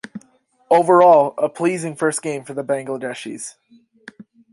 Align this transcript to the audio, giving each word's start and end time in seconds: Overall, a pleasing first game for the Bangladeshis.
Overall, 0.71 1.35
a 1.37 1.47
pleasing 1.47 1.95
first 1.95 2.23
game 2.23 2.43
for 2.43 2.55
the 2.55 2.63
Bangladeshis. 2.63 3.57